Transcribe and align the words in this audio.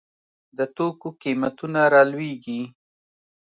د 0.57 0.59
توکو 0.75 1.07
قیمتونه 1.21 1.79
رالویږي. 1.93 2.61